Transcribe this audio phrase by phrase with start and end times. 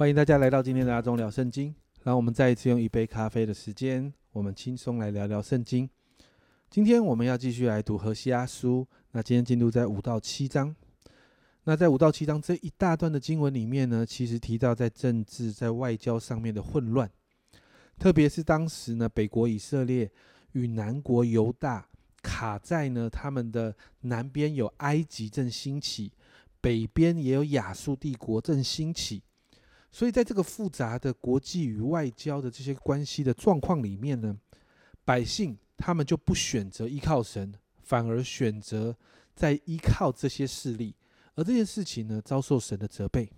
[0.00, 1.74] 欢迎大家来到今天的阿忠聊圣经。
[2.04, 5.86] 让我们再一次用一杯咖啡的时间，我们轻松来聊聊圣经。
[6.70, 8.88] 今天我们要继续来读何西阿书。
[9.10, 10.74] 那今天进度在五到七章。
[11.64, 17.10] 那在五到七章这一大段的经文里面呢，其实提到在政治、在外交上面的混乱，
[17.98, 20.10] 特别是当时呢，北国以色列
[20.52, 21.86] 与南国犹大
[22.22, 26.10] 卡在呢他们的南边有埃及正兴起，
[26.58, 29.22] 北边也有亚述帝国正兴起。
[29.92, 34.38] 所以，在这个复杂的国际与外交的这些关系的状况里面呢，
[35.04, 38.96] 百姓他们就不选择依靠神，反而选择
[39.34, 40.94] 在依靠这些势力，
[41.34, 43.28] 而这件事情呢，遭受神的责备。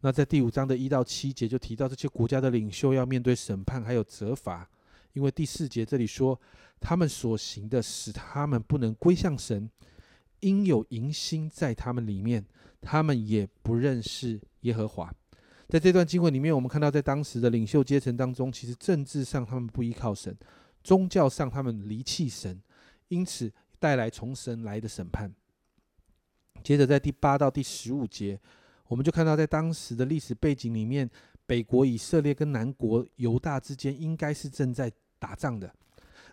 [0.00, 4.68] 那在第五章的一到七节就提到这些国家的领袖要面对审判还有责罚，
[5.12, 6.40] 因为第四节这里说，
[6.80, 9.70] 他们所行的使他们不能归向神，
[10.40, 12.44] 因有淫心在他们里面，
[12.80, 15.14] 他们也不认识耶和华。
[15.70, 20.36] 在这段经文里面，我们看到，在当时的领袖阶层当中，其实政治上他们不依靠神，
[20.82, 22.60] 宗教上他们离弃神，
[23.06, 25.32] 因此带来从神来的审判。
[26.64, 28.36] 接着，在第八到第十五节，
[28.88, 31.08] 我们就看到，在当时的历史背景里面，
[31.46, 34.90] 北国以色列跟南国犹大之间应该是正在
[35.20, 35.72] 打仗的，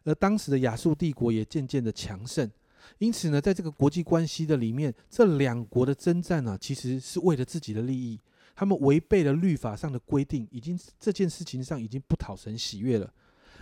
[0.04, 2.50] 而当时的亚述帝国也渐渐的强盛，
[2.98, 8.20] 因此呢，在这个国际关系的里面，这两国的征战呢，其实是为了自己的利益。
[8.60, 13.14] 他们违背了律法上的规定，已经这件事情上已经不讨神喜悦了。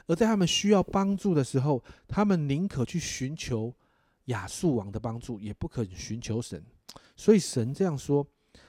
[0.07, 3.73] 而在他们需要帮助的时候，他们宁可去寻求
[4.27, 6.63] 亚述王的帮助，也不肯寻求神。
[7.17, 8.25] 所以神这样说，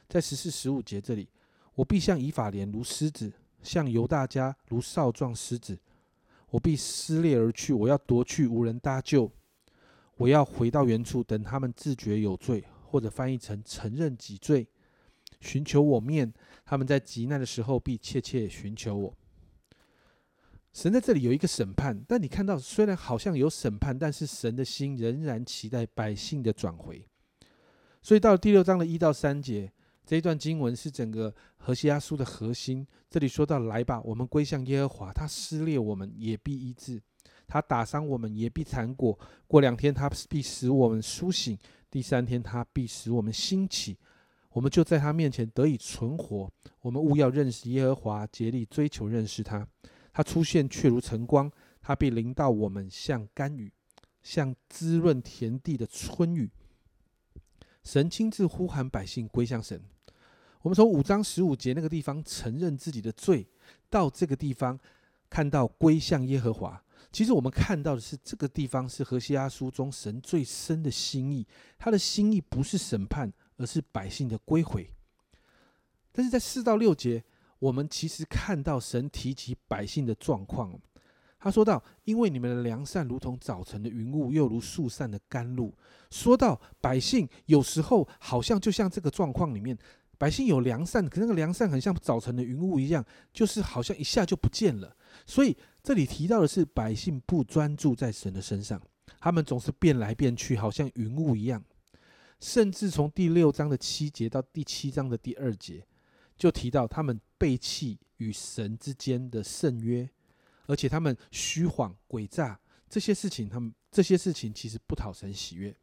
[0.08, 1.28] 在十四、十五节这里
[1.76, 3.32] ：“我必向以法莲如狮子，
[3.62, 5.78] 向犹大家如少壮狮子。
[6.50, 9.30] 我必撕裂而去，我要夺去，无人搭救。
[10.16, 14.66] 我要回到原处，等他们自觉有罪，或者翻译成承认己罪。”
[15.40, 16.32] 寻求我面，
[16.64, 19.16] 他们在极难的时候必切切寻求我。
[20.72, 27.02] 神在这里有一个审判，但你看到虽然好像有审判，但是神的心仍然期待百姓的转回。
[28.02, 29.72] 所以到了第六章的一到三节，
[30.04, 32.86] 这一段经文是整个何西阿书的核心。
[33.08, 37.00] 这里说到：“来吧，我们归向耶和华，他撕裂我们也必医治，
[37.46, 39.18] 他打伤我们也必残果。
[39.46, 41.58] 过两天他必使我们苏醒，
[41.90, 43.96] 第三天他必使我们兴起。”
[44.56, 46.50] 我们就在他面前得以存活。
[46.80, 49.68] 我们务要认识耶和华，竭力追求认识他。
[50.14, 51.52] 他出现却如晨光，
[51.82, 53.70] 他必临到我们，像甘雨，
[54.22, 56.50] 像滋润田地的春雨。
[57.84, 59.78] 神亲自呼喊百姓归向神。
[60.62, 63.46] 我们从五章十五节那个地方承认自己的罪，
[63.90, 64.80] 到这个地方
[65.28, 66.82] 看到归向耶和华。
[67.12, 71.46] 其实我们看到的是这个地方是何西阿书中神最深的心意。
[71.78, 73.30] 他的心意不是审判。
[73.56, 74.90] 而是百姓的归回，
[76.12, 77.24] 但是在四到六节，
[77.58, 80.78] 我们其实看到神提及百姓的状况。
[81.38, 85.72] 他说到：“因为你们的良善如同早晨的云雾，又如树上的甘露。”
[86.10, 89.76] 说到百姓有时候好像就像这个状况里面，
[90.18, 94.96] 百姓有良善，可那个良善很像早晨的云雾一样，就是好像一下就不见了。
[95.24, 98.80] 所以这里提到的是百姓不专注在神的身上，
[99.20, 101.62] 他们总是变来变去，好像云雾一样。
[102.38, 105.86] 甚至从第六章的七节到第七章的第二节，
[106.36, 110.08] 就提到他们背弃与神之间的圣约，
[110.66, 112.60] 而且他们虚谎诡诈
[112.90, 115.74] 这些事情，他们这些事情其实不讨神喜悦。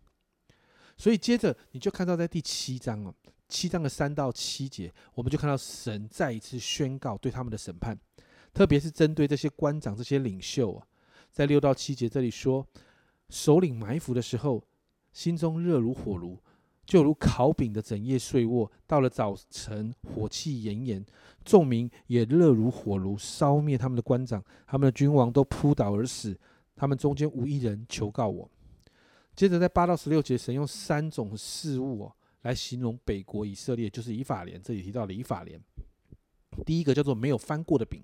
[0.95, 3.13] 所以接着你就看到在第七章啊，
[3.49, 7.99] 七章的三到七节，我们就看到神再一次宣告对他们的审判，
[8.53, 10.85] 特别是针对这些官长、这些领袖啊，
[11.31, 12.67] 在六到七节这里说，
[13.29, 14.63] 首领埋伏的时候。
[15.13, 16.37] 心中热如火炉，
[16.85, 18.69] 就如烤饼的整夜睡卧。
[18.85, 21.05] 到了早晨，火气炎炎，
[21.45, 26.37] 众民也热如火炉，烧灭他们的官长，他们的君王都扑倒而死。
[26.75, 28.49] 他们中间无一人求告我。
[29.35, 34.61] 接着在八到十六节，神用三种事物哦来形容北国以色列，就是以法莲。
[34.61, 35.61] 这里提到了以法莲，
[36.65, 38.01] 第一个叫做没有翻过的饼。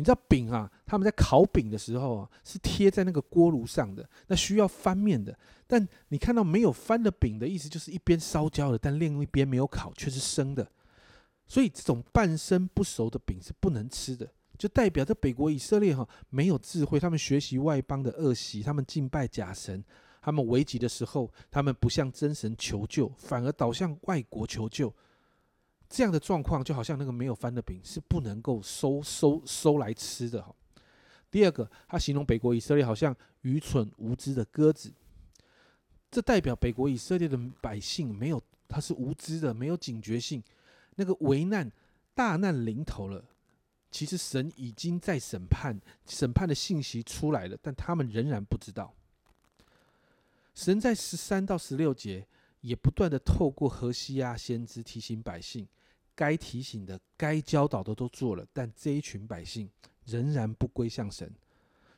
[0.00, 0.68] 你知道饼啊？
[0.86, 5.38] 他们在烤饼的时候啊，是贴在那个锅炉上的，那需要翻面的。
[5.66, 10.66] 但你看到没有翻的饼的意思，就是一边烧焦了，但另一边没有烤，却是生的。
[11.46, 14.26] 所以这种半生不熟的饼是不能吃的，
[14.56, 19.84] 就代表着北国以色列哈没有智慧，他们学习外邦的恶习，他们敬拜假神，
[20.22, 24.90] 他们危急的时候，他们不向真神求救，反而倒向外国求救。
[25.90, 30.54] 这样的状况就好像那个没有翻的饼是不能够收收收来吃的哈。
[31.32, 34.92] 第二个，他形容北国以色列好像愚蠢无知的鸽子，
[36.08, 40.40] 这代表北国以色列的百姓没有，他是无知的，没有警觉性。
[40.94, 41.70] 那个危难
[42.14, 43.24] 大难临头了，
[43.90, 48.94] 其实神已经在审判，审判的信息出来了，但他们仍然不知道。
[50.54, 52.26] 神在十三到十六节
[52.60, 55.66] 也不断的透过何西亚先知提醒百姓，
[56.20, 59.66] 该提醒的、该教导的都做了，但这一群百姓
[60.04, 61.32] 仍然不归向神，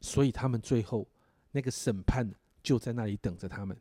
[0.00, 1.08] 所以他们最后
[1.50, 2.32] 那个审判
[2.62, 3.76] 就在那里等着他们。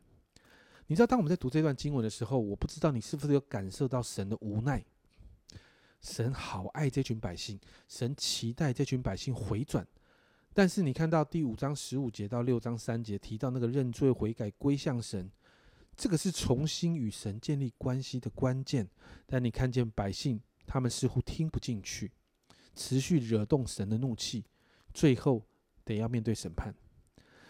[0.88, 4.84] 你知道，当我们在读这段经文的时候，我不知道你是不是有感受到神的无奈。
[6.00, 9.88] 神好爱这群百姓，神期待这群百姓回转。
[10.56, 15.30] 但是你看到第五章十五节到六章三节提到那个认罪悔改归向神，
[16.02, 18.90] 这个是重新与神建立关系的关键。
[19.28, 22.12] 但你看见百姓，他们似乎听不进去，
[22.74, 24.44] 持续惹动神的怒气，
[24.96, 25.46] 最后
[25.86, 26.74] 得要面对审判。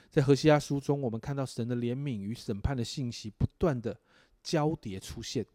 [0.10, 3.98] 在何西阿书中，我们看到神的怜悯与审判的信息不断的
[4.44, 5.46] 交叠出现。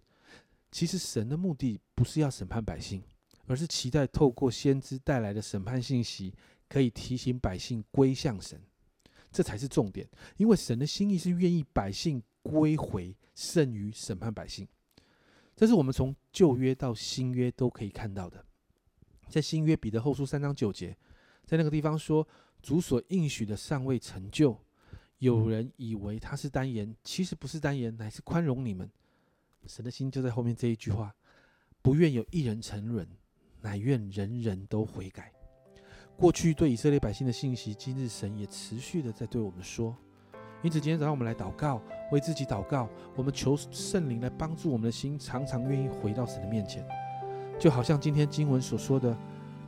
[0.72, 3.02] 其实神的目的不是要审判百姓，
[3.44, 6.32] 而是期待透过先知带来的审判信息。
[6.66, 8.60] 可以提醒百姓归向神，
[9.36, 10.08] 这才是重点。
[10.38, 14.66] 因为神的心意是愿意百姓归回，胜于审判百姓。
[15.54, 18.42] 这是我们从旧约到新约都可以看到的。
[19.28, 20.96] 在新约彼得后书三章九节，
[21.44, 22.26] 在那个地方说
[22.62, 24.58] ：“主所应许的尚未成就，
[25.18, 28.90] 有人以为他是单言，其实不是单言，乃是宽容你们。”
[29.68, 31.14] 神的心就在后面这一句话
[31.82, 33.06] ：“不愿有一人沉沦，
[33.60, 35.30] 乃愿人人都悔改。”
[36.18, 39.94] 过去对以色列百姓的信息，今日神也持续的在对我们说。
[40.62, 41.78] 因此，今天早上我们来祷告，
[42.10, 46.82] 为自己祷告，我们求圣灵来帮助我们的心，常常愿意回到神的面前。
[47.58, 49.14] 就好像今天经文所说的：“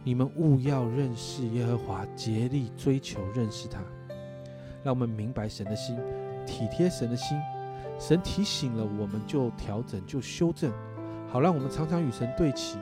[0.02, 3.82] 你们务要认识耶和华，竭力追求认识他。”
[4.82, 5.98] 让我们明白神的心，
[6.46, 7.38] 体贴神的心。
[7.98, 10.72] 神提醒了我们，就调整，就修正，
[11.28, 12.78] 好让我们常常与神对齐，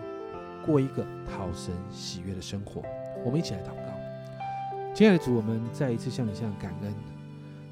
[0.64, 2.80] 过一个讨神喜悦的生活。
[3.26, 6.94] 我们一起来祷告，亲爱的主，我们再一次向你向感恩，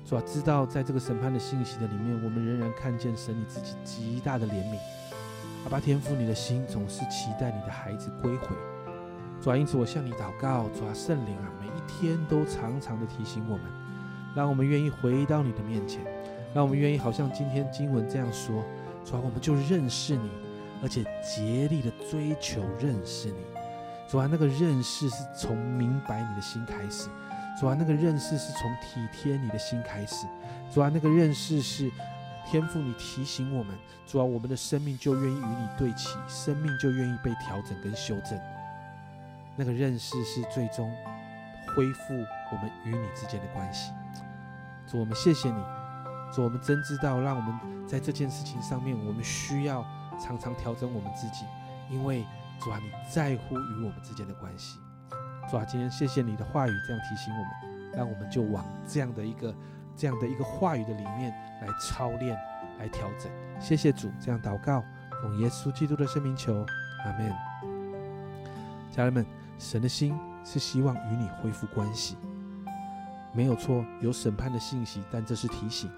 [0.05, 4.77] 主啊，知道在这个审判的信息的里面，我们仍然看见神你自己极大的怜悯。
[5.63, 8.49] 阿爸天父，你的心总是期待你的孩子归回，
[9.41, 13.65] 主啊，因此我向你祷告，主啊，圣灵啊，每一天都常常的提醒我们，
[14.35, 16.03] 让我们愿意回到你的面前，
[16.53, 18.65] 让我们愿意好像今天经文这样说，
[19.05, 20.31] 主啊，我们就认识你，
[20.83, 23.54] 而且竭力的追求认识你。
[24.15, 27.09] 主啊，那个认识是从明白你的心开始；
[27.59, 30.25] 主啊，那个认识是从体贴你的心开始；
[30.73, 31.91] 主啊，那个认识是
[32.47, 33.75] 天赋你提醒我们；
[34.07, 38.39] 主啊，我们的生命就愿意与你对齐，生命就愿意被调整跟修正。
[39.57, 40.89] 那个认识是最终
[41.75, 42.15] 恢复
[42.53, 43.91] 我们与你之间的关系。
[44.87, 45.61] 主，我们谢谢你；
[46.33, 49.85] 主，我们真知道，让我们在这件事情上面，我们需要
[50.21, 51.45] 常常调整我们自己，
[51.91, 52.25] 因为。
[52.61, 54.79] 主啊，你在乎与我们之间的关系。
[55.51, 59.55] 主啊，今天谢谢你的话语，这样提醒我们，让我们就往这样的一个、
[59.97, 61.31] 这样的一个话语的里面
[61.61, 62.37] 来操练、
[62.79, 63.31] 来调整。
[63.61, 64.83] 谢谢主，这样祷告，
[65.23, 66.65] 奉耶稣基督的圣名求，
[67.05, 67.33] 阿门。
[68.91, 69.27] 家人们，
[69.59, 72.17] 神的心是希望与你恢复关系，
[73.33, 75.91] 没有错，有审判的信息，但这是提醒。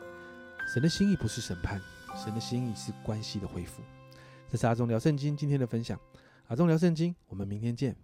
[0.75, 1.81] 神的心意不是审判，
[2.17, 3.83] 神的心意是关系的恢复。
[4.51, 5.99] 这是阿忠聊圣经今天的分享。
[6.49, 7.97] 阿忠聊圣经，我们明天见。